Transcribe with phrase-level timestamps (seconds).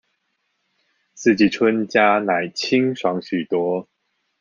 [1.13, 3.87] 四季春加奶清爽許多